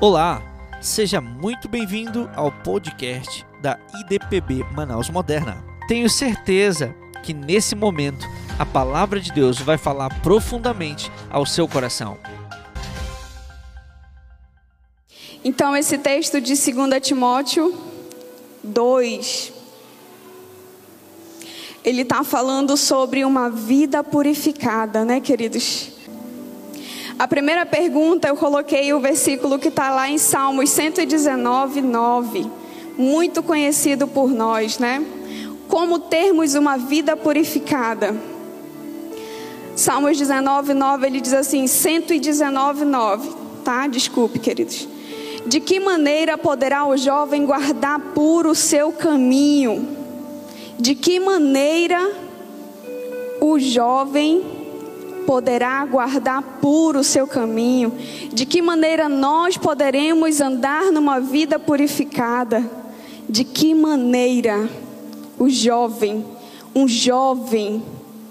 [0.00, 0.40] Olá,
[0.80, 5.64] seja muito bem-vindo ao podcast da IDPB Manaus Moderna.
[5.88, 8.24] Tenho certeza que nesse momento
[8.60, 12.16] a palavra de Deus vai falar profundamente ao seu coração.
[15.42, 17.76] Então, esse texto de 2 Timóteo
[18.62, 19.52] 2,
[21.84, 25.97] ele está falando sobre uma vida purificada, né, queridos?
[27.18, 32.46] A primeira pergunta eu coloquei o versículo que está lá em Salmos 119, 9,
[32.96, 35.04] muito conhecido por nós, né?
[35.66, 38.14] Como termos uma vida purificada.
[39.74, 43.30] Salmos 19, 9, ele diz assim: 119, 9,
[43.64, 43.88] tá?
[43.88, 44.86] Desculpe, queridos.
[45.44, 49.88] De que maneira poderá o jovem guardar puro o seu caminho?
[50.78, 52.12] De que maneira
[53.40, 54.57] o jovem
[55.28, 57.92] poderá guardar puro o seu caminho?
[58.32, 62.64] De que maneira nós poderemos andar numa vida purificada?
[63.28, 64.66] De que maneira
[65.38, 66.24] o jovem,
[66.74, 67.82] um jovem,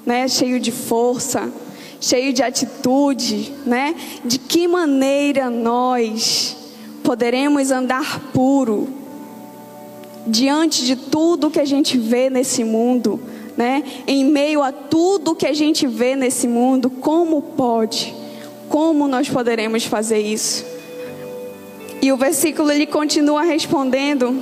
[0.04, 1.54] né, cheio de força,
[2.02, 3.94] cheio de atitude, né?
[4.26, 6.58] De que maneira nós
[7.04, 8.88] poderemos andar puro
[10.26, 13.20] diante de tudo que a gente vê nesse mundo?
[13.58, 13.84] Né?
[14.06, 18.16] Em meio a tudo que a gente vê nesse mundo, como pode?
[18.70, 20.64] Como nós poderemos fazer isso?
[22.00, 24.40] E o versículo ele continua respondendo,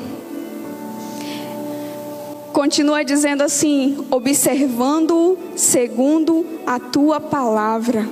[2.51, 8.05] continua dizendo assim: observando segundo a tua palavra.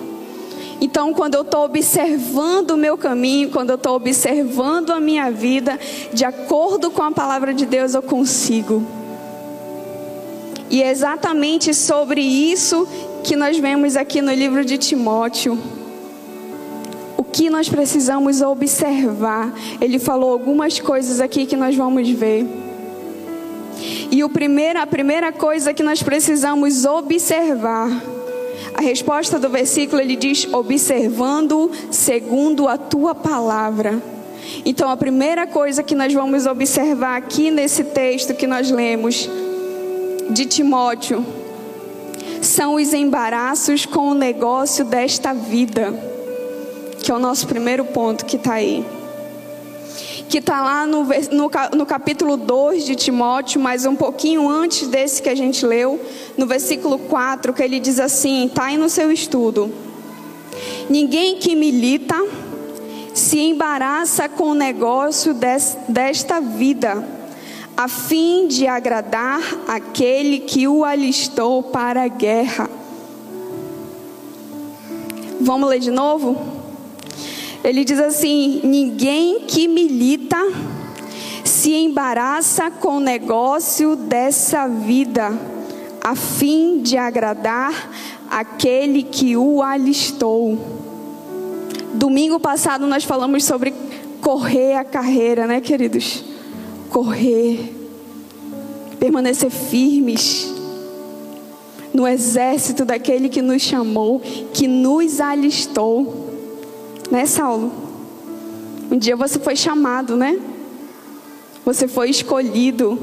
[0.79, 5.79] Então, quando eu estou observando o meu caminho, quando eu estou observando a minha vida,
[6.13, 8.85] de acordo com a palavra de Deus, eu consigo
[10.73, 12.87] e é exatamente sobre isso
[13.23, 15.55] que nós vemos aqui no livro de Timóteo.
[17.15, 19.53] O que nós precisamos observar.
[19.79, 22.47] Ele falou algumas coisas aqui que nós vamos ver.
[24.09, 27.91] E o primeiro, a primeira coisa que nós precisamos observar.
[28.73, 34.01] A resposta do versículo ele diz: observando segundo a tua palavra.
[34.65, 39.29] Então, a primeira coisa que nós vamos observar aqui nesse texto que nós lemos
[40.29, 41.25] de Timóteo
[42.41, 45.93] são os embaraços com o negócio desta vida,
[47.01, 48.85] que é o nosso primeiro ponto que está aí.
[50.27, 55.21] Que está lá no, no, no capítulo 2 de Timóteo, mas um pouquinho antes desse
[55.21, 55.99] que a gente leu,
[56.37, 59.71] no versículo 4, que ele diz assim: está aí no seu estudo.
[60.89, 62.15] Ninguém que milita
[63.13, 67.22] se embaraça com o negócio des, desta vida
[67.75, 72.69] a fim de agradar aquele que o alistou para a guerra.
[75.41, 76.37] Vamos ler de novo?
[77.63, 80.37] Ele diz assim: ninguém que milita
[81.43, 85.31] se embaraça com o negócio dessa vida,
[86.03, 87.89] a fim de agradar
[88.29, 90.59] aquele que o alistou.
[91.93, 93.73] Domingo passado nós falamos sobre
[94.21, 96.32] correr a carreira, né, queridos?
[96.93, 97.73] Correr,
[98.99, 100.53] permanecer firmes
[101.91, 104.21] no exército daquele que nos chamou,
[104.53, 106.29] que nos alistou.
[107.09, 107.71] Né, Saulo?
[108.91, 110.39] Um dia você foi chamado, né?
[111.65, 112.97] Você foi escolhido.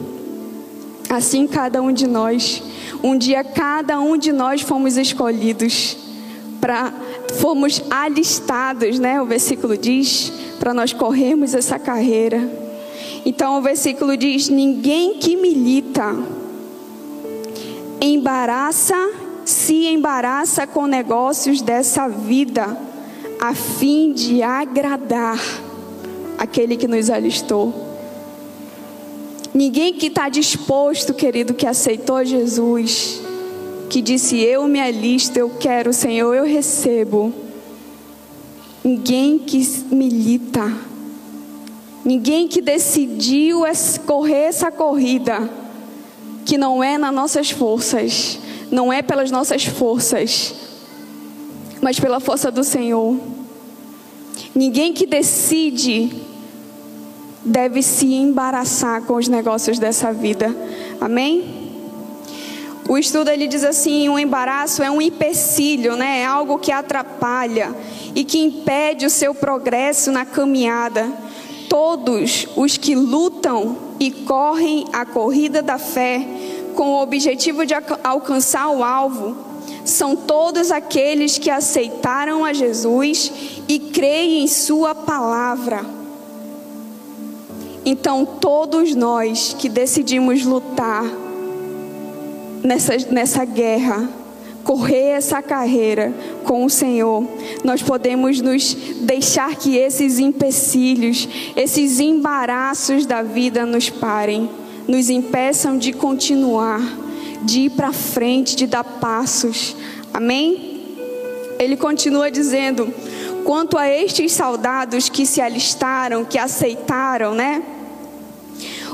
[1.08, 2.62] Assim cada um de nós.
[3.02, 5.96] Um dia cada um de nós fomos escolhidos
[6.60, 6.92] para
[7.40, 9.20] fomos alistados, né?
[9.20, 12.69] O versículo diz, para nós corrermos essa carreira.
[13.25, 16.16] Então o versículo diz: Ninguém que milita
[18.00, 18.97] embaraça,
[19.44, 22.76] se embaraça com negócios dessa vida,
[23.41, 25.38] a fim de agradar
[26.38, 27.88] aquele que nos alistou.
[29.52, 33.20] Ninguém que está disposto, querido, que aceitou Jesus,
[33.91, 37.32] que disse: Eu me alisto, eu quero, Senhor, eu recebo.
[38.82, 39.58] Ninguém que
[39.91, 40.89] milita
[42.10, 43.62] Ninguém que decidiu
[44.04, 45.48] correr essa corrida,
[46.44, 48.36] que não é nas nossas forças,
[48.68, 50.52] não é pelas nossas forças,
[51.80, 53.16] mas pela força do Senhor.
[54.52, 56.10] Ninguém que decide
[57.44, 60.52] deve se embaraçar com os negócios dessa vida.
[61.00, 61.44] Amém?
[62.88, 66.22] O estudo ele diz assim, um embaraço é um empecilho, né?
[66.22, 67.72] É algo que atrapalha
[68.16, 71.30] e que impede o seu progresso na caminhada
[71.70, 76.26] todos os que lutam e correm a corrida da fé
[76.75, 77.72] com o objetivo de
[78.02, 79.37] alcançar o alvo
[79.84, 83.32] são todos aqueles que aceitaram a Jesus
[83.69, 85.87] e creem em Sua palavra.
[87.87, 91.05] Então, todos nós que decidimos lutar
[92.64, 94.08] nessa, nessa guerra,
[94.64, 96.12] correr essa carreira
[96.50, 97.25] com o Senhor,
[97.62, 104.50] nós podemos nos deixar que esses empecilhos, esses embaraços da vida nos parem,
[104.88, 106.82] nos impeçam de continuar,
[107.43, 109.76] de ir para frente, de dar passos.
[110.12, 110.97] Amém?
[111.56, 112.93] Ele continua dizendo:
[113.44, 117.62] quanto a estes soldados que se alistaram, que aceitaram, né?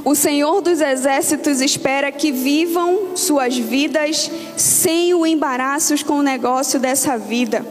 [0.06, 6.78] O Senhor dos Exércitos espera que vivam suas vidas sem o embaraços com o negócio
[6.78, 7.66] dessa vida.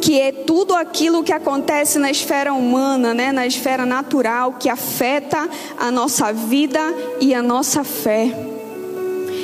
[0.00, 5.46] Que é tudo aquilo que acontece na esfera humana, né, na esfera natural, que afeta
[5.78, 6.80] a nossa vida
[7.20, 8.34] e a nossa fé.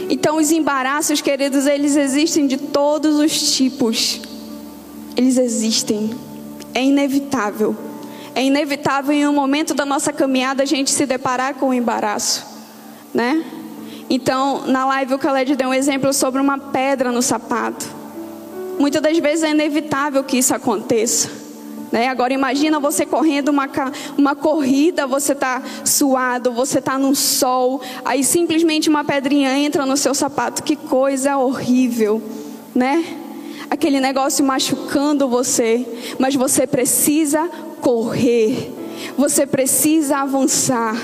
[0.08, 4.18] Então, os embaraços, queridos, eles existem de todos os tipos.
[5.14, 6.10] Eles existem.
[6.72, 7.87] É inevitável.
[8.38, 11.74] É inevitável em um momento da nossa caminhada a gente se deparar com o um
[11.74, 12.46] embaraço,
[13.12, 13.44] né?
[14.08, 17.84] Então, na live o Khaled deu um exemplo sobre uma pedra no sapato.
[18.78, 21.28] Muitas das vezes é inevitável que isso aconteça.
[21.90, 22.06] Né?
[22.06, 23.68] Agora imagina você correndo uma,
[24.16, 29.96] uma corrida, você está suado, você está no sol, aí simplesmente uma pedrinha entra no
[29.96, 32.22] seu sapato, que coisa horrível,
[32.72, 33.04] né?
[33.68, 35.84] Aquele negócio machucando você,
[36.20, 37.50] mas você precisa
[37.80, 38.72] correr,
[39.16, 40.96] você precisa avançar.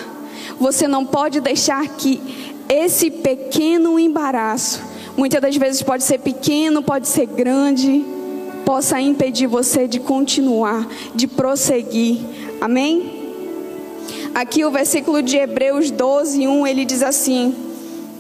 [0.59, 2.21] Você não pode deixar que
[2.69, 4.81] esse pequeno embaraço,
[5.17, 8.05] muitas das vezes pode ser pequeno, pode ser grande,
[8.65, 12.21] possa impedir você de continuar, de prosseguir.
[12.61, 13.13] Amém?
[14.35, 17.55] Aqui o versículo de Hebreus 12, 1, ele diz assim: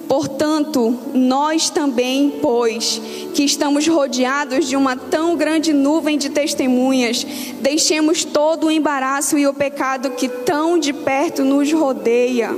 [0.08, 3.00] Portanto, nós também, pois,
[3.34, 7.26] que estamos rodeados de uma tão grande nuvem de testemunhas,
[7.60, 12.50] deixemos todo o embaraço e o pecado que tão de perto nos rodeia.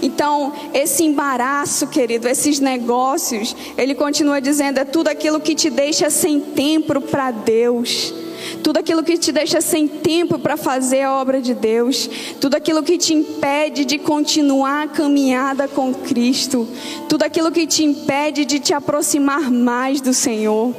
[0.00, 6.08] Então, esse embaraço, querido, esses negócios, ele continua dizendo, é tudo aquilo que te deixa
[6.08, 8.14] sem tempo para Deus
[8.62, 12.08] tudo aquilo que te deixa sem tempo para fazer a obra de Deus,
[12.40, 16.68] tudo aquilo que te impede de continuar a caminhada com Cristo,
[17.08, 20.74] tudo aquilo que te impede de te aproximar mais do Senhor.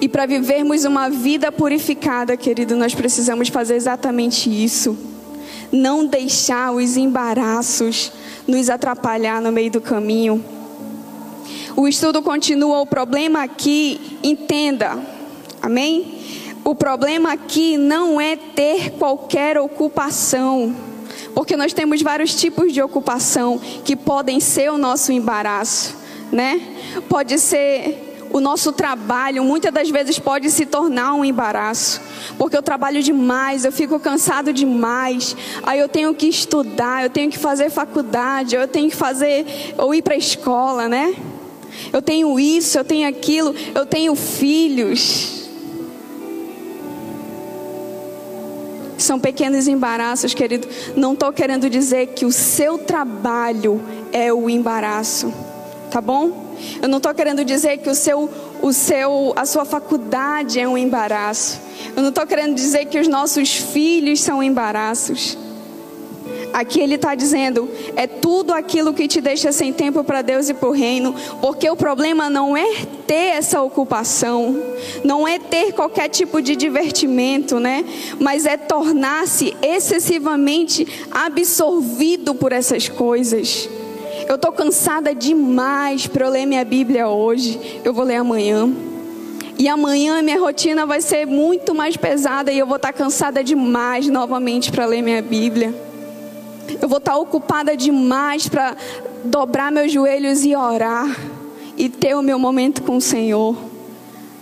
[0.00, 4.96] E para vivermos uma vida purificada, querido, nós precisamos fazer exatamente isso.
[5.70, 8.10] Não deixar os embaraços
[8.46, 10.42] nos atrapalhar no meio do caminho.
[11.76, 14.98] O estudo continua, o problema aqui, entenda,
[15.62, 16.18] Amém?
[16.64, 20.74] O problema aqui não é ter qualquer ocupação,
[21.34, 25.96] porque nós temos vários tipos de ocupação que podem ser o nosso embaraço,
[26.30, 26.60] né?
[27.08, 32.00] Pode ser o nosso trabalho, muitas das vezes pode se tornar um embaraço,
[32.38, 37.30] porque eu trabalho demais, eu fico cansado demais, aí eu tenho que estudar, eu tenho
[37.30, 41.14] que fazer faculdade, eu tenho que fazer ou ir para a escola, né?
[41.92, 45.39] Eu tenho isso, eu tenho aquilo, eu tenho filhos.
[49.02, 50.68] São pequenos embaraços, querido.
[50.94, 53.82] Não estou querendo dizer que o seu trabalho
[54.12, 55.32] é o embaraço,
[55.90, 56.50] tá bom?
[56.82, 58.28] Eu não estou querendo dizer que o seu,
[58.60, 61.60] o seu, a sua faculdade é um embaraço.
[61.96, 65.38] Eu não estou querendo dizer que os nossos filhos são embaraços.
[66.52, 70.54] Aqui ele está dizendo: é tudo aquilo que te deixa sem tempo para Deus e
[70.54, 74.56] para o reino, porque o problema não é ter essa ocupação,
[75.04, 77.84] não é ter qualquer tipo de divertimento, né?
[78.18, 83.68] Mas é tornar-se excessivamente absorvido por essas coisas.
[84.28, 88.70] Eu estou cansada demais para eu ler minha Bíblia hoje, eu vou ler amanhã.
[89.58, 93.44] E amanhã minha rotina vai ser muito mais pesada e eu vou estar tá cansada
[93.44, 95.89] demais novamente para ler minha Bíblia.
[96.80, 98.76] Eu vou estar ocupada demais para
[99.24, 101.08] dobrar meus joelhos e orar
[101.76, 103.56] e ter o meu momento com o Senhor,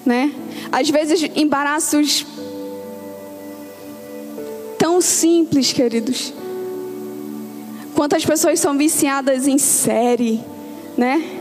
[0.04, 0.32] né?
[0.72, 2.26] Às vezes embaraços
[4.78, 6.32] tão simples, queridos.
[7.94, 10.40] Quantas pessoas são viciadas em série,
[10.96, 11.38] né?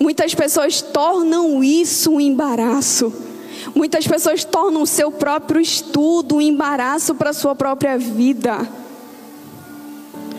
[0.00, 3.12] Muitas pessoas tornam isso um embaraço.
[3.74, 8.83] Muitas pessoas tornam o seu próprio estudo um embaraço para a sua própria vida.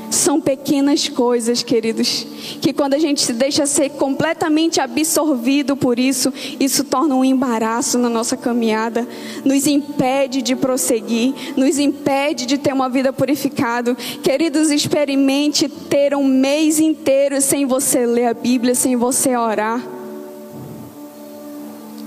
[0.09, 2.25] São pequenas coisas, queridos,
[2.61, 7.97] que quando a gente se deixa ser completamente absorvido por isso, isso torna um embaraço
[7.97, 9.07] na nossa caminhada,
[9.43, 13.95] nos impede de prosseguir, nos impede de ter uma vida purificada.
[14.23, 19.81] Queridos, experimente ter um mês inteiro sem você ler a Bíblia, sem você orar.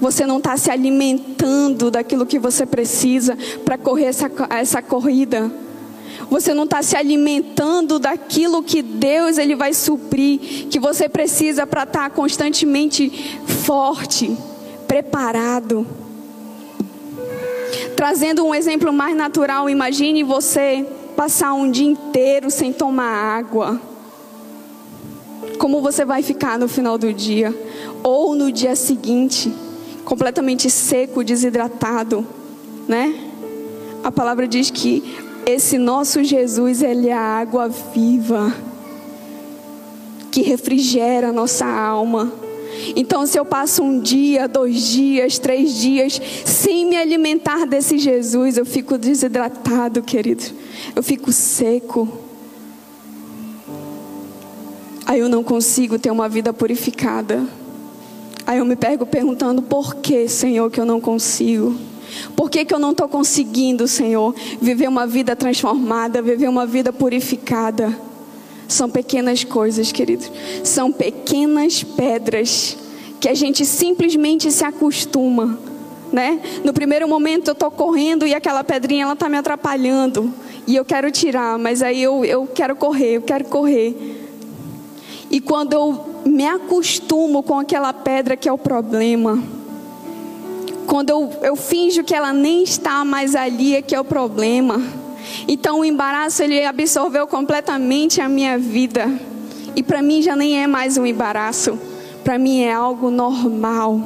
[0.00, 5.50] Você não está se alimentando daquilo que você precisa para correr essa, essa corrida.
[6.30, 11.85] Você não está se alimentando daquilo que Deus ele vai suprir, que você precisa para
[11.85, 13.11] estar tá constantemente
[13.64, 14.37] forte,
[14.87, 15.87] preparado.
[17.97, 23.80] Trazendo um exemplo mais natural, imagine você passar um dia inteiro sem tomar água.
[25.58, 27.54] Como você vai ficar no final do dia?
[28.04, 29.52] Ou no dia seguinte,
[30.04, 32.25] completamente seco, desidratado,
[32.87, 33.14] né?
[34.04, 35.02] A palavra diz que
[35.49, 38.55] esse nosso Jesus, ele é a água viva
[40.31, 42.31] que refrigera a nossa alma.
[42.95, 48.59] Então, se eu passo um dia, dois dias, três dias sem me alimentar desse Jesus,
[48.59, 50.45] eu fico desidratado, querido.
[50.95, 52.07] Eu fico seco.
[55.07, 57.43] Aí eu não consigo ter uma vida purificada.
[58.47, 61.88] Aí eu me pego perguntando: por que, Senhor, que eu não consigo?
[62.37, 66.93] Por que, que eu não estou conseguindo, Senhor, viver uma vida transformada, viver uma vida
[66.93, 67.99] purificada?
[68.67, 70.31] São pequenas coisas, queridos.
[70.62, 72.77] São pequenas pedras
[73.19, 75.59] que a gente simplesmente se acostuma,
[76.12, 76.41] né?
[76.65, 80.33] No primeiro momento eu estou correndo e aquela pedrinha ela está me atrapalhando
[80.67, 84.27] e eu quero tirar, mas aí eu, eu quero correr, eu quero correr.
[85.31, 89.43] E quando eu me acostumo com aquela pedra que é o problema,
[90.88, 94.83] quando eu, eu finjo que ela nem está mais ali, é que é o problema
[95.47, 99.09] então o embaraço ele absorveu completamente a minha vida.
[99.76, 101.78] E para mim já nem é mais um embaraço.
[102.25, 104.00] Para mim é algo normal.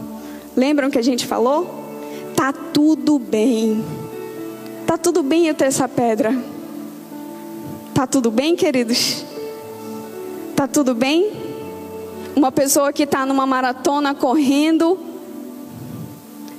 [0.57, 1.83] Lembram que a gente falou?
[2.37, 3.85] Tá tudo bem.
[4.87, 6.37] Tá tudo bem eu ter essa pedra.
[7.95, 9.25] Tá tudo bem, queridos?
[10.55, 11.33] Tá tudo bem?
[12.35, 14.99] Uma pessoa que está numa maratona correndo,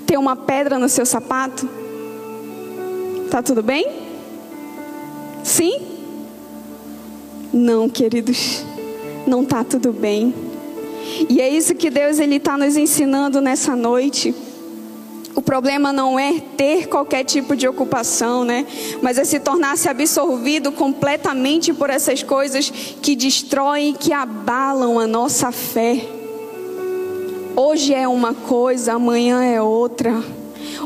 [0.05, 1.67] tem uma pedra no seu sapato?
[3.29, 3.87] Tá tudo bem?
[5.43, 5.81] Sim?
[7.51, 8.63] Não, queridos,
[9.27, 10.33] não está tudo bem.
[11.29, 14.33] E é isso que Deus ele está nos ensinando nessa noite.
[15.35, 18.65] O problema não é ter qualquer tipo de ocupação, né?
[19.01, 22.69] Mas é se tornar-se absorvido completamente por essas coisas
[23.01, 26.22] que destroem, que abalam a nossa fé.
[27.55, 30.23] Hoje é uma coisa, amanhã é outra.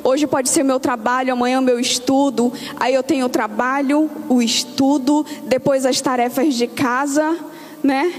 [0.03, 2.51] Hoje pode ser meu trabalho, amanhã meu estudo.
[2.77, 7.38] Aí eu tenho o trabalho, o estudo, depois as tarefas de casa,
[7.81, 8.13] né?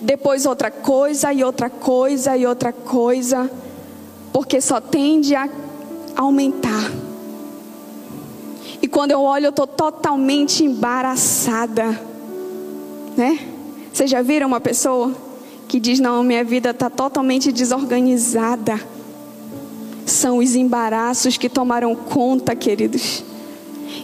[0.00, 3.48] Depois outra coisa e outra coisa e outra coisa.
[4.32, 5.48] Porque só tende a
[6.16, 6.90] aumentar.
[8.80, 12.00] E quando eu olho, eu estou totalmente embaraçada.
[13.16, 13.38] Né?
[13.92, 15.12] Vocês já viram uma pessoa
[15.72, 18.78] que diz: Não, minha vida está totalmente desorganizada?
[20.04, 23.24] São os embaraços que tomaram conta, queridos.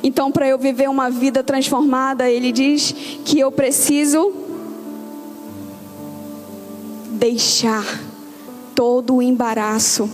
[0.03, 4.33] Então, para eu viver uma vida transformada, ele diz que eu preciso
[7.11, 7.85] deixar
[8.75, 10.09] todo o embaraço,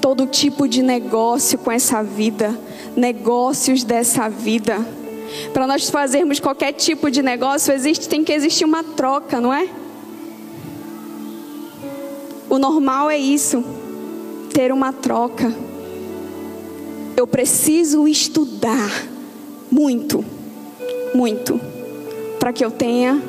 [0.00, 2.58] todo tipo de negócio com essa vida,
[2.96, 5.01] negócios dessa vida.
[5.52, 9.68] Para nós fazermos qualquer tipo de negócio, existe, tem que existir uma troca, não é?
[12.48, 13.64] O normal é isso,
[14.52, 15.52] ter uma troca.
[17.16, 19.06] Eu preciso estudar
[19.70, 20.24] muito,
[21.14, 21.60] muito,
[22.38, 23.22] para que eu tenha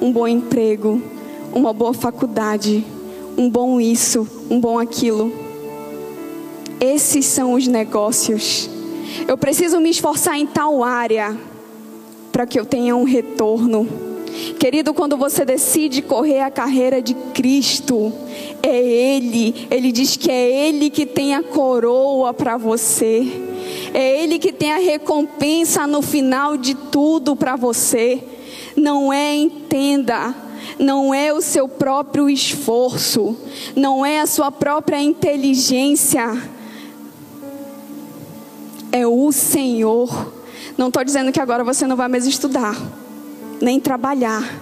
[0.00, 1.02] um bom emprego,
[1.52, 2.84] uma boa faculdade,
[3.36, 5.32] um bom isso, um bom aquilo.
[6.80, 8.71] Esses são os negócios.
[9.26, 11.36] Eu preciso me esforçar em tal área
[12.30, 13.86] para que eu tenha um retorno.
[14.58, 18.12] Querido, quando você decide correr a carreira de Cristo,
[18.62, 23.26] é Ele, Ele diz que é Ele que tem a coroa para você,
[23.92, 28.22] é Ele que tem a recompensa no final de tudo para você.
[28.74, 30.34] Não é, entenda,
[30.78, 33.36] não é o seu próprio esforço,
[33.76, 36.40] não é a sua própria inteligência,
[38.92, 40.32] é o Senhor.
[40.76, 42.76] Não estou dizendo que agora você não vai mais estudar
[43.62, 44.60] nem trabalhar.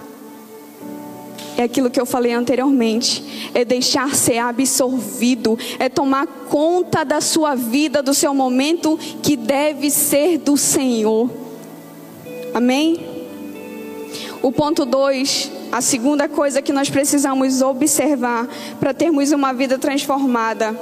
[1.57, 3.51] É aquilo que eu falei anteriormente.
[3.53, 5.57] É deixar ser absorvido.
[5.79, 11.29] É tomar conta da sua vida, do seu momento, que deve ser do Senhor.
[12.53, 13.05] Amém?
[14.41, 18.47] O ponto 2, a segunda coisa que nós precisamos observar
[18.79, 20.75] para termos uma vida transformada.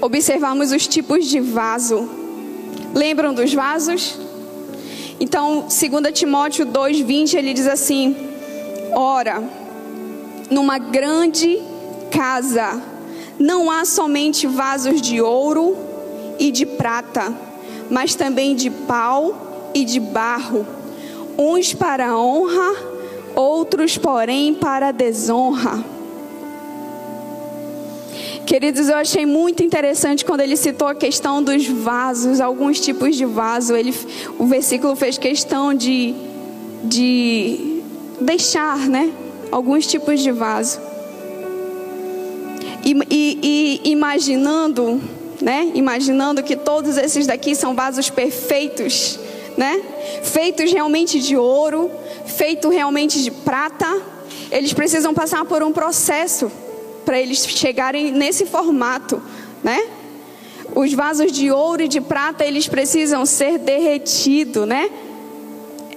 [0.00, 2.08] Observarmos os tipos de vaso.
[2.94, 4.16] Lembram dos vasos?
[5.18, 8.16] Então, 2 Timóteo 2:20, ele diz assim:
[8.94, 9.42] Ora,
[10.50, 11.60] numa grande
[12.12, 12.80] casa
[13.38, 15.76] não há somente vasos de ouro
[16.38, 17.34] e de prata,
[17.90, 20.64] mas também de pau e de barro,
[21.36, 22.76] uns para honra,
[23.34, 25.97] outros, porém, para desonra.
[28.48, 33.26] Queridos, eu achei muito interessante quando ele citou a questão dos vasos, alguns tipos de
[33.26, 33.76] vaso.
[33.76, 33.94] Ele,
[34.38, 36.14] o versículo fez questão de,
[36.82, 37.82] de
[38.18, 39.12] deixar, né?
[39.52, 40.80] Alguns tipos de vaso.
[42.82, 44.98] E, e, e imaginando,
[45.42, 45.70] né?
[45.74, 49.20] Imaginando que todos esses daqui são vasos perfeitos,
[49.58, 49.78] né?
[50.22, 51.90] Feitos realmente de ouro,
[52.24, 54.00] feito realmente de prata.
[54.50, 56.50] Eles precisam passar por um processo
[57.08, 59.22] para eles chegarem nesse formato,
[59.64, 59.82] né?
[60.74, 64.90] Os vasos de ouro e de prata, eles precisam ser derretidos, né?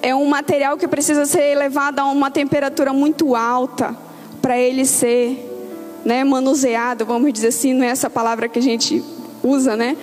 [0.02, 3.94] É um material que precisa ser elevado a uma temperatura muito alta
[4.42, 9.04] para ele ser, né, manuseado, vamos dizer assim, não é essa palavra que a gente
[9.44, 9.98] usa, né?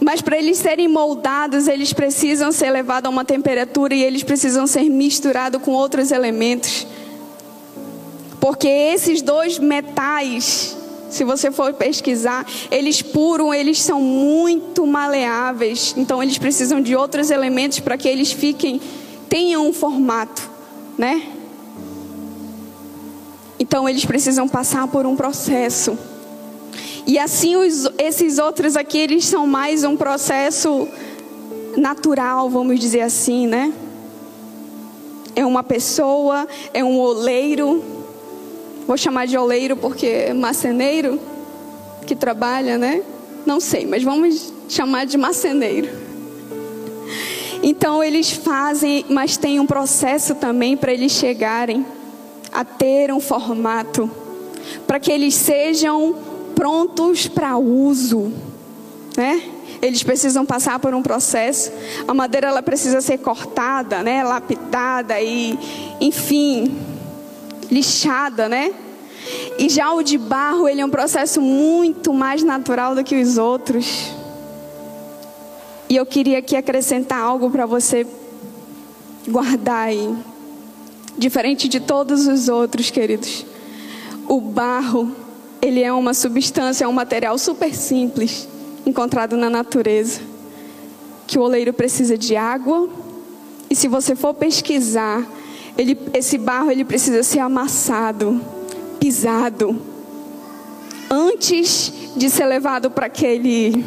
[0.00, 4.66] Mas para eles serem moldados, eles precisam ser levados a uma temperatura e eles precisam
[4.66, 6.86] ser misturados com outros elementos.
[8.46, 10.76] Porque esses dois metais,
[11.10, 15.92] se você for pesquisar, eles puros, eles são muito maleáveis.
[15.96, 18.80] Então eles precisam de outros elementos para que eles fiquem
[19.28, 20.48] tenham um formato,
[20.96, 21.24] né?
[23.58, 25.98] Então eles precisam passar por um processo.
[27.04, 30.86] E assim os, esses outros aqui, eles são mais um processo
[31.76, 33.72] natural, vamos dizer assim, né?
[35.34, 37.95] É uma pessoa, é um oleiro,
[38.86, 41.18] Vou chamar de oleiro porque é maceneiro
[42.06, 43.02] que trabalha, né?
[43.44, 45.88] Não sei, mas vamos chamar de maceneiro.
[47.62, 51.84] Então eles fazem, mas tem um processo também para eles chegarem
[52.52, 54.08] a ter um formato,
[54.86, 56.14] para que eles sejam
[56.54, 58.32] prontos para uso,
[59.16, 59.42] né?
[59.82, 61.70] Eles precisam passar por um processo.
[62.06, 64.22] A madeira ela precisa ser cortada, né?
[64.22, 65.58] Lapidada e,
[66.00, 66.74] enfim,
[67.70, 68.72] lixada, né?
[69.58, 73.38] E já o de barro, ele é um processo muito mais natural do que os
[73.38, 74.12] outros.
[75.88, 78.06] E eu queria aqui acrescentar algo para você
[79.26, 80.14] guardar aí.
[81.16, 83.46] Diferente de todos os outros, queridos.
[84.28, 85.10] O barro,
[85.62, 88.48] ele é uma substância, é um material super simples,
[88.84, 90.20] encontrado na natureza.
[91.26, 92.88] Que o oleiro precisa de água.
[93.70, 95.24] E se você for pesquisar,
[95.78, 98.40] ele, esse barro ele precisa ser amassado,
[98.98, 99.80] pisado,
[101.10, 103.84] antes de ser levado para aquele.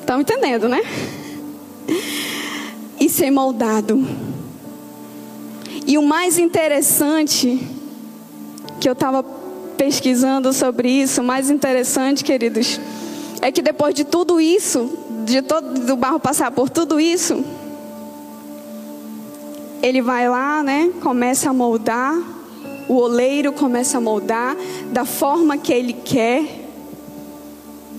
[0.00, 0.80] Estão entendendo, né?
[2.98, 4.06] E ser moldado.
[5.86, 7.60] E o mais interessante,
[8.80, 9.22] que eu estava
[9.76, 12.80] pesquisando sobre isso, o mais interessante, queridos,
[13.42, 14.90] é que depois de tudo isso,
[15.26, 17.44] de todo do barro passar por tudo isso,
[19.84, 20.90] ele vai lá, né?
[21.02, 22.18] Começa a moldar.
[22.88, 24.56] O oleiro começa a moldar
[24.90, 26.42] da forma que ele quer.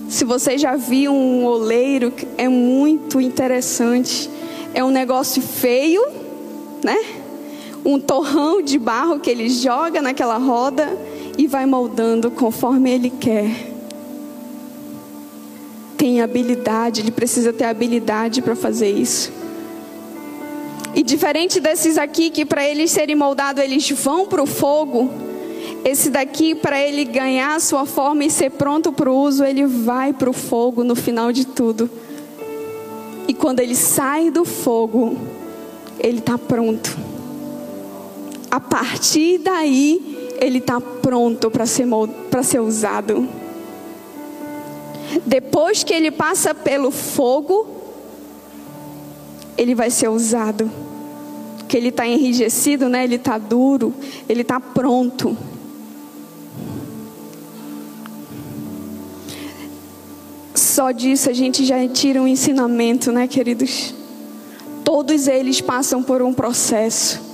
[0.08, 4.28] Se você já viu um oleiro, é muito interessante.
[4.74, 6.04] É um negócio feio,
[6.82, 6.98] né?
[7.84, 10.98] Um torrão de barro que ele joga naquela roda
[11.38, 13.48] e vai moldando conforme ele quer.
[15.96, 19.35] Tem habilidade, ele precisa ter habilidade para fazer isso.
[20.96, 25.10] E diferente desses aqui, que para eles serem moldados, eles vão para o fogo.
[25.84, 29.66] Esse daqui, para ele ganhar a sua forma e ser pronto para o uso, ele
[29.66, 31.90] vai para o fogo no final de tudo.
[33.28, 35.18] E quando ele sai do fogo,
[35.98, 36.96] ele está pronto.
[38.50, 41.86] A partir daí, ele está pronto para ser,
[42.42, 43.28] ser usado.
[45.26, 47.68] Depois que ele passa pelo fogo,
[49.58, 50.85] ele vai ser usado
[51.68, 53.04] que ele está enrijecido, né?
[53.04, 53.92] Ele está duro,
[54.28, 55.36] ele está pronto.
[60.54, 63.94] Só disso a gente já tira um ensinamento, né, queridos?
[64.84, 67.25] Todos eles passam por um processo.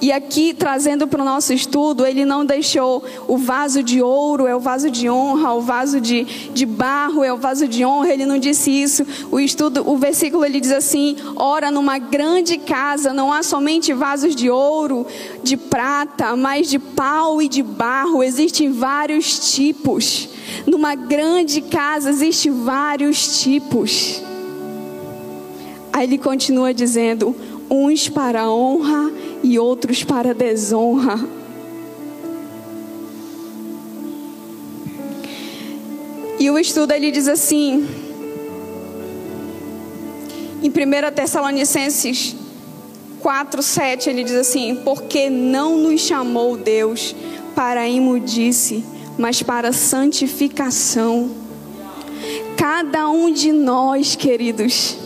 [0.00, 4.54] E aqui, trazendo para o nosso estudo, ele não deixou o vaso de ouro é
[4.54, 8.26] o vaso de honra, o vaso de, de barro é o vaso de honra, ele
[8.26, 9.06] não disse isso.
[9.30, 14.34] O estudo, o versículo ele diz assim: ora, numa grande casa não há somente vasos
[14.34, 15.06] de ouro,
[15.42, 20.28] de prata, mas de pau e de barro, existem vários tipos.
[20.66, 24.22] Numa grande casa existem vários tipos.
[25.92, 27.34] Aí ele continua dizendo:
[27.70, 31.18] uns para honra e outros para desonra.
[36.38, 37.86] E o estudo ele diz assim,
[40.62, 42.36] em 1 Tessalonicenses
[43.20, 47.14] 4, 7, ele diz assim: Porque não nos chamou Deus
[47.54, 48.84] para a imundice,
[49.18, 51.30] mas para santificação.
[52.56, 54.96] Cada um de nós, queridos,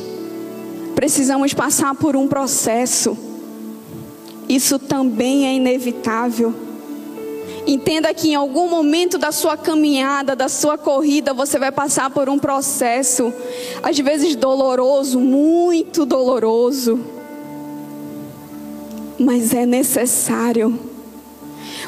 [1.03, 3.19] precisamos passar por um processo.
[4.49, 6.55] Isso também é inevitável.
[7.67, 12.29] Entenda que em algum momento da sua caminhada, da sua corrida, você vai passar por
[12.29, 13.35] um processo,
[13.83, 17.01] às vezes doloroso, muito doloroso,
[19.19, 20.79] mas é necessário,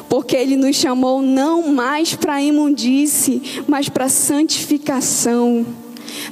[0.09, 5.65] porque Ele nos chamou não mais para imundície, mas para santificação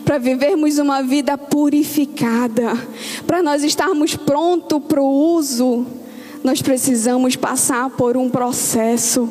[0.06, 2.76] para vivermos uma vida purificada,
[3.26, 5.86] para nós estarmos prontos para o uso
[6.44, 9.30] nós precisamos passar por um processo.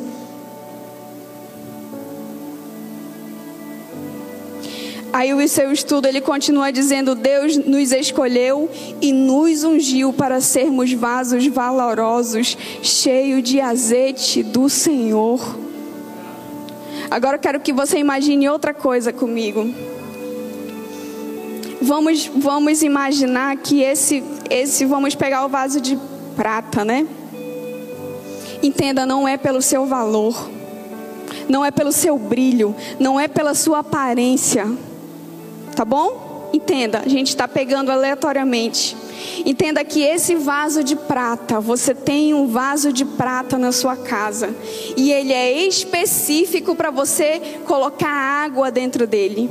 [5.13, 10.91] Aí o seu estudo ele continua dizendo: Deus nos escolheu e nos ungiu para sermos
[10.95, 15.59] vasos valorosos, cheios de azeite do Senhor.
[17.11, 19.71] Agora eu quero que você imagine outra coisa comigo.
[21.83, 25.99] Vamos, vamos imaginar que esse, esse, vamos pegar o vaso de
[26.37, 27.05] prata, né?
[28.63, 30.49] Entenda, não é pelo seu valor,
[31.49, 34.65] não é pelo seu brilho, não é pela sua aparência,
[35.75, 36.51] tá bom?
[36.53, 38.97] Entenda, a gente está pegando aleatoriamente.
[39.45, 44.55] Entenda que esse vaso de prata, você tem um vaso de prata na sua casa
[44.97, 49.51] e ele é específico para você colocar água dentro dele.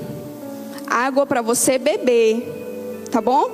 [0.92, 3.50] Água para você beber, tá bom?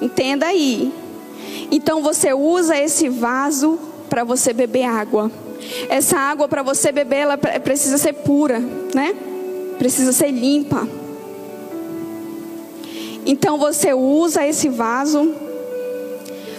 [0.00, 0.92] Entenda aí.
[1.72, 5.28] Então você usa esse vaso para você beber água.
[5.88, 8.60] Essa água para você beber, ela precisa ser pura,
[8.94, 9.12] né?
[9.76, 10.88] Precisa ser limpa.
[13.26, 15.34] Então você usa esse vaso,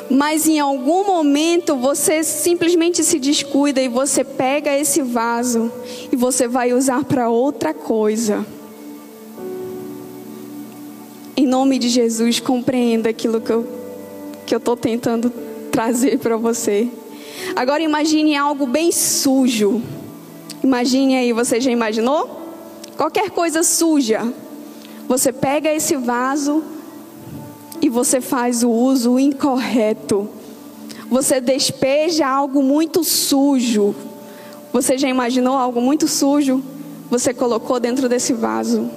[0.09, 5.71] mas em algum momento você simplesmente se descuida e você pega esse vaso
[6.11, 8.45] e você vai usar para outra coisa.
[11.39, 13.77] Em nome de Jesus, compreenda aquilo que eu
[14.47, 15.29] que eu estou tentando
[15.71, 16.87] trazer para você.
[17.55, 19.83] Agora imagine algo bem sujo.
[20.63, 22.27] Imagine aí, você já imaginou?
[22.95, 24.33] Qualquer coisa suja.
[25.07, 26.63] Você pega esse vaso
[27.81, 30.27] e você faz o uso incorreto.
[31.07, 33.93] Você despeja algo muito sujo.
[34.73, 36.63] Você já imaginou algo muito sujo?
[37.11, 38.89] Você colocou dentro desse vaso.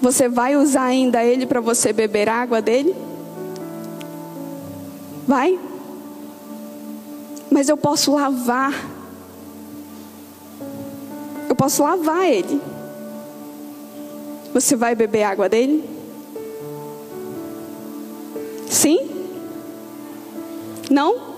[0.00, 2.94] Você vai usar ainda ele para você beber água dele?
[5.26, 5.58] Vai.
[7.50, 8.72] Mas eu posso lavar.
[11.48, 12.60] Eu posso lavar ele.
[14.54, 15.84] Você vai beber água dele?
[18.68, 19.10] Sim?
[20.90, 21.30] Não?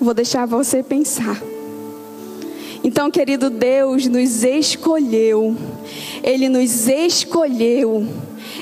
[0.00, 1.40] Vou deixar você pensar.
[2.86, 5.56] Então, querido Deus, nos escolheu.
[6.22, 8.06] Ele nos escolheu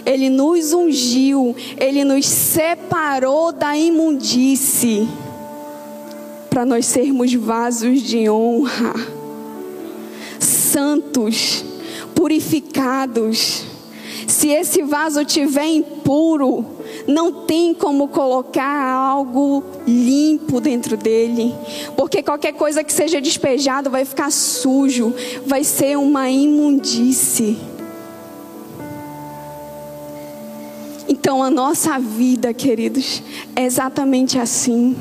[0.06, 5.08] ele nos ungiu, Ele nos separou da imundície,
[6.50, 8.94] para nós sermos vasos de honra,
[10.38, 11.64] santos,
[12.14, 13.62] purificados.
[14.26, 16.66] Se esse vaso tiver impuro,
[17.06, 21.54] não tem como colocar algo limpo dentro dele,
[21.96, 25.14] porque qualquer coisa que seja despejado vai ficar sujo,
[25.46, 27.58] vai ser uma imundície.
[31.08, 33.22] Então a nossa vida, queridos,
[33.54, 34.96] é exatamente assim.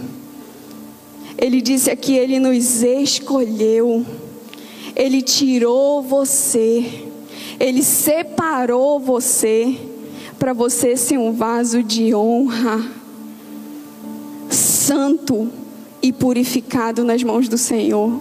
[1.38, 4.06] Ele disse aqui: Ele nos escolheu,
[4.96, 7.06] Ele tirou você,
[7.60, 9.78] Ele separou você,
[10.40, 12.82] para você ser um vaso de honra,
[14.50, 15.50] santo
[16.02, 18.20] e purificado nas mãos do Senhor.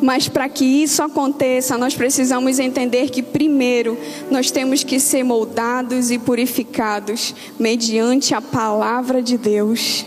[0.00, 3.96] Mas para que isso aconteça, nós precisamos entender que, primeiro,
[4.30, 10.04] nós temos que ser moldados e purificados mediante a palavra de Deus,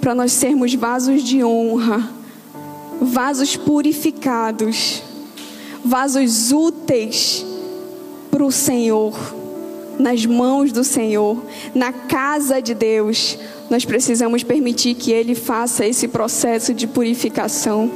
[0.00, 2.08] para nós sermos vasos de honra,
[3.00, 5.02] vasos purificados,
[5.84, 7.44] vasos úteis
[8.34, 9.14] para o Senhor,
[9.96, 11.40] nas mãos do Senhor,
[11.72, 13.38] na casa de Deus.
[13.70, 17.88] Nós precisamos permitir que Ele faça esse processo de purificação.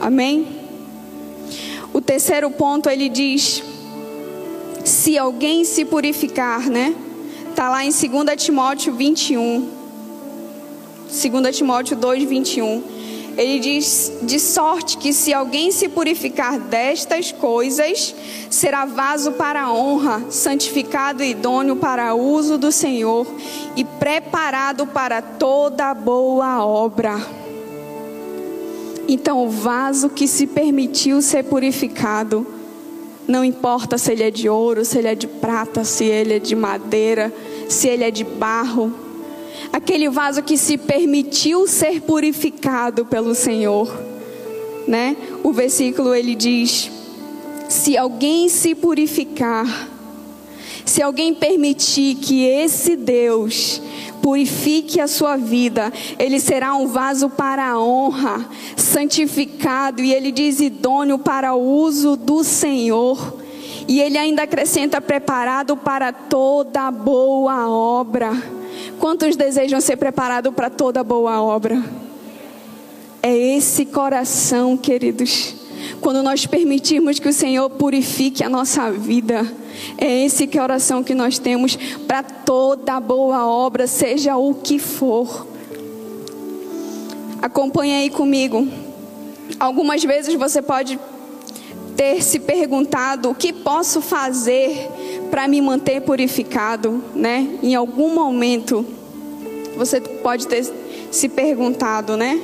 [0.00, 0.46] Amém?
[1.92, 3.60] O terceiro ponto ele diz:
[4.84, 6.94] se alguém se purificar, né?
[7.56, 9.68] Tá lá em 2 Timóteo 21.
[11.08, 12.84] 2 Timóteo 2, 21.
[13.40, 18.14] Ele diz: de sorte que se alguém se purificar destas coisas,
[18.50, 23.26] será vaso para a honra, santificado e idôneo para o uso do Senhor
[23.74, 27.18] e preparado para toda boa obra.
[29.08, 32.46] Então, o vaso que se permitiu ser purificado,
[33.26, 36.38] não importa se ele é de ouro, se ele é de prata, se ele é
[36.38, 37.32] de madeira,
[37.70, 39.09] se ele é de barro,
[39.72, 43.92] aquele vaso que se permitiu ser purificado pelo Senhor,
[44.86, 45.16] né?
[45.42, 46.90] O versículo ele diz:
[47.68, 49.88] se alguém se purificar,
[50.84, 53.80] se alguém permitir que esse Deus
[54.20, 58.44] purifique a sua vida, ele será um vaso para a honra,
[58.76, 63.38] santificado, e ele diz idôneo para o uso do Senhor.
[63.88, 68.59] E ele ainda acrescenta preparado para toda boa obra.
[69.00, 71.82] Quantos desejam ser preparados para toda boa obra?
[73.22, 75.54] É esse coração, queridos.
[76.02, 79.50] Quando nós permitirmos que o Senhor purifique a nossa vida,
[79.96, 84.52] é esse que é a oração que nós temos para toda boa obra, seja o
[84.52, 85.46] que for.
[87.40, 88.68] Acompanhe aí comigo.
[89.58, 91.00] Algumas vezes você pode
[91.96, 94.90] ter se perguntado o que posso fazer
[95.30, 97.58] para me manter purificado, né?
[97.62, 98.84] Em algum momento
[99.76, 100.66] você pode ter
[101.10, 102.38] se perguntado, né?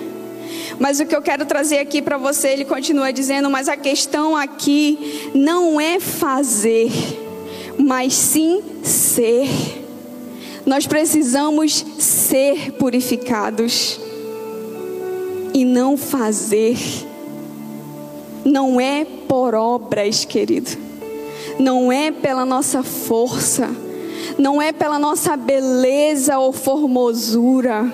[0.79, 4.37] Mas o que eu quero trazer aqui para você, ele continua dizendo, mas a questão
[4.37, 6.91] aqui não é fazer,
[7.79, 9.49] mas sim ser.
[10.65, 14.01] Nós precisamos ser purificados
[15.55, 16.77] e não fazer.
[18.45, 20.86] Não é por obras, querido.
[21.59, 23.69] Não é pela nossa força.
[24.39, 27.93] Não é pela nossa beleza ou formosura.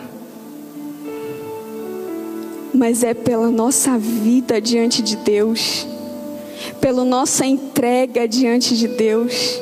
[2.75, 5.87] Mas é pela nossa vida diante de Deus.
[6.81, 9.61] Pela nossa entrega diante de Deus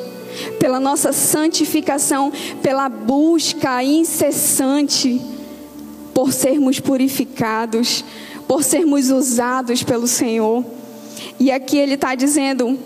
[0.59, 2.33] pela nossa santificação,
[2.63, 5.21] pela busca incessante
[6.15, 8.05] por sermos purificados,
[8.47, 10.65] por sermos usados pelo Senhor.
[11.39, 12.79] E aqui ele está dizendo: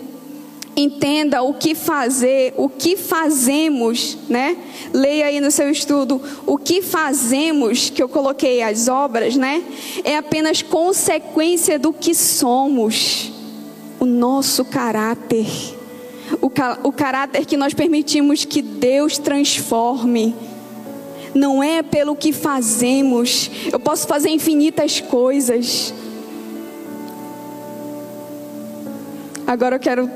[0.75, 4.57] entenda o que fazer, o que fazemos, né?
[4.93, 9.63] Leia aí no seu estudo, o que fazemos, que eu coloquei as obras, né?
[10.03, 13.31] É apenas consequência do que somos,
[13.99, 15.45] o nosso caráter
[16.41, 16.51] o,
[16.87, 20.35] o caráter que nós permitimos que Deus transforme.
[21.33, 23.51] Não é pelo que fazemos.
[23.71, 25.93] Eu posso fazer infinitas coisas.
[29.45, 30.09] Agora eu quero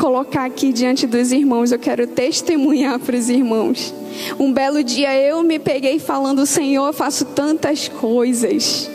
[0.00, 3.94] colocar aqui diante dos irmãos, eu quero testemunhar para os irmãos.
[4.38, 8.90] Um belo dia eu me peguei falando: Senhor, eu faço tantas coisas.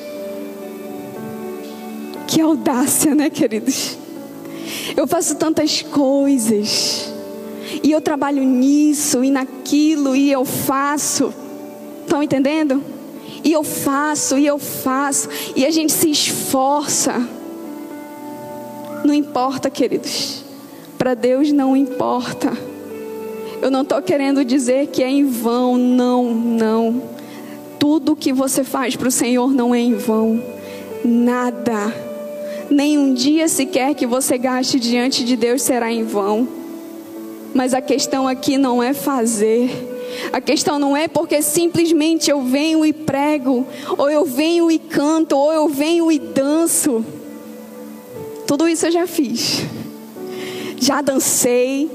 [2.27, 3.97] Que audácia, né, queridos?
[4.97, 7.13] Eu faço tantas coisas.
[7.83, 11.31] E eu trabalho nisso e naquilo e eu faço.
[12.01, 12.83] Estão entendendo?
[13.43, 17.13] E eu faço, e eu faço, e a gente se esforça.
[19.03, 20.44] Não importa, queridos.
[20.97, 22.51] Para Deus não importa.
[23.61, 27.01] Eu não estou querendo dizer que é em vão, não, não.
[27.79, 30.41] Tudo que você faz para o Senhor não é em vão.
[31.03, 31.93] Nada
[32.69, 36.47] nem um dia sequer que você gaste diante de Deus será em vão.
[37.53, 39.69] Mas a questão aqui não é fazer.
[40.31, 43.65] A questão não é porque simplesmente eu venho e prego,
[43.97, 47.05] ou eu venho e canto, ou eu venho e danço.
[48.47, 49.61] Tudo isso eu já fiz.
[50.77, 51.89] Já dancei,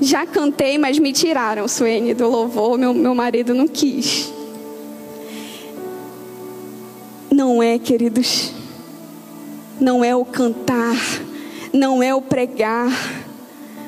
[0.00, 4.32] já cantei, mas me tiraram, Suene, do louvor, meu, meu marido não quis.
[7.30, 8.56] Não é, queridos
[9.80, 10.96] não é o cantar,
[11.72, 12.90] não é o pregar,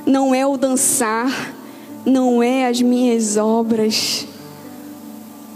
[0.07, 1.55] não é o dançar,
[2.05, 4.27] não é as minhas obras,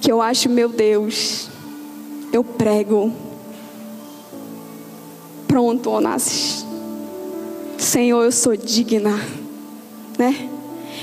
[0.00, 1.48] que eu acho, meu Deus,
[2.32, 3.12] eu prego.
[5.46, 6.71] Pronto, Onassis.
[7.82, 9.20] Senhor, eu sou digna,
[10.16, 10.48] né?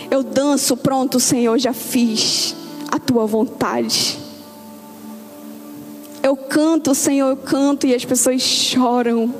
[0.09, 2.55] Eu danço, pronto, Senhor, já fiz
[2.89, 4.17] a tua vontade.
[6.23, 9.33] Eu canto, Senhor, eu canto e as pessoas choram.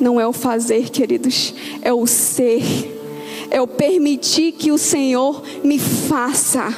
[0.00, 2.62] Não é o fazer, queridos, é o ser.
[3.50, 6.74] É o permitir que o Senhor me faça,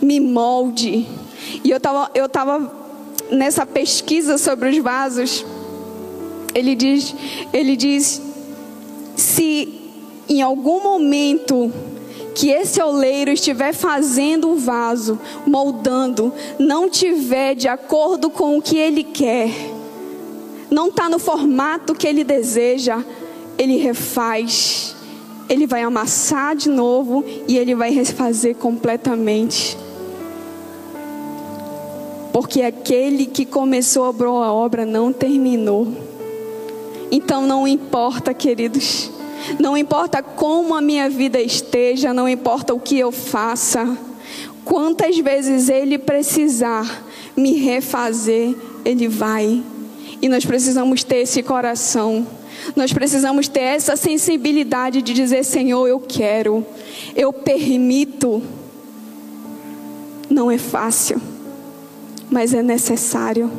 [0.00, 1.06] me molde.
[1.64, 2.72] E eu estava eu tava
[3.30, 5.44] nessa pesquisa sobre os vasos.
[6.54, 7.14] Ele diz,
[7.52, 8.22] ele diz
[9.16, 9.80] se
[10.28, 11.72] em algum momento
[12.34, 18.76] que esse oleiro estiver fazendo o vaso, moldando, não tiver de acordo com o que
[18.76, 19.50] ele quer,
[20.70, 23.04] não está no formato que ele deseja,
[23.56, 24.96] ele refaz,
[25.48, 29.76] ele vai amassar de novo e ele vai refazer completamente.
[32.32, 36.03] Porque aquele que começou a obra não terminou.
[37.14, 39.10] Então não importa, queridos
[39.58, 43.96] não importa como a minha vida esteja, não importa o que eu faça,
[44.64, 47.04] quantas vezes Ele precisar
[47.36, 49.62] me refazer, Ele vai.
[50.22, 52.26] E nós precisamos ter esse coração.
[52.74, 56.64] Nós precisamos ter essa sensibilidade de dizer: Senhor, eu quero,
[57.14, 58.42] eu permito.
[60.30, 61.20] Não é fácil,
[62.30, 63.50] mas é necessário.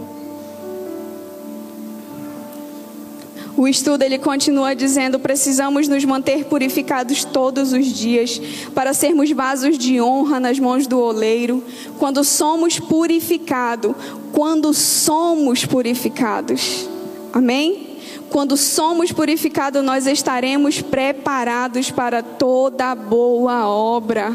[3.57, 8.41] O estudo ele continua dizendo: precisamos nos manter purificados todos os dias
[8.73, 11.63] para sermos vasos de honra nas mãos do oleiro.
[11.97, 13.95] Quando somos purificados,
[14.33, 16.89] quando somos purificados,
[17.31, 17.95] amém?
[18.29, 24.33] Quando somos purificados, nós estaremos preparados para toda boa obra.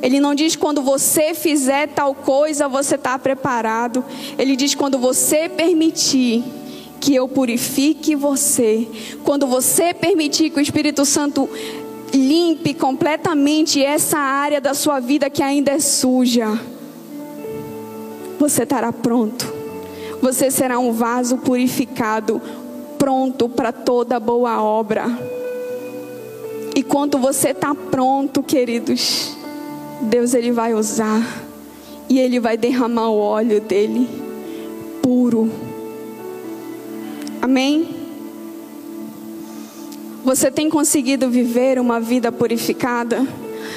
[0.00, 4.04] Ele não diz quando você fizer tal coisa, você está preparado.
[4.38, 6.44] Ele diz quando você permitir
[7.00, 8.86] que eu purifique você.
[9.24, 11.48] Quando você permitir que o Espírito Santo
[12.12, 16.58] limpe completamente essa área da sua vida que ainda é suja,
[18.38, 19.52] você estará pronto.
[20.20, 22.40] Você será um vaso purificado,
[22.98, 25.06] pronto para toda boa obra.
[26.74, 29.36] E quando você está pronto, queridos,
[30.02, 31.22] Deus ele vai usar
[32.08, 34.08] e ele vai derramar o óleo dele
[35.02, 35.67] puro
[37.40, 37.88] Amém?
[40.24, 43.26] Você tem conseguido viver uma vida purificada?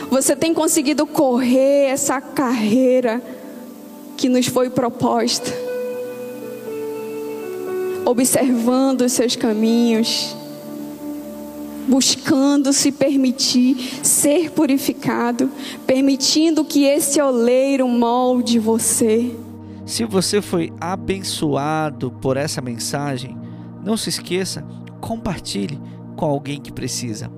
[0.10, 3.22] Você tem conseguido correr essa carreira
[4.18, 5.50] que nos foi proposta?
[8.04, 10.36] Observando os seus caminhos,
[11.88, 15.50] buscando se permitir ser purificado,
[15.86, 19.32] permitindo que esse oleiro molde você.
[19.86, 23.41] Se você foi abençoado por essa mensagem,
[23.84, 24.66] não se esqueça,
[25.00, 25.80] compartilhe
[26.16, 27.32] com alguém que precisa.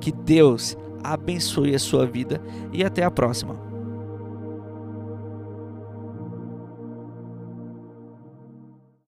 [0.00, 2.40] Que Deus abençoe a sua vida
[2.72, 3.67] e até a próxima.